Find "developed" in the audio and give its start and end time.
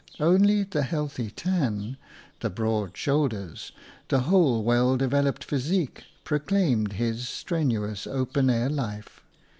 4.97-5.43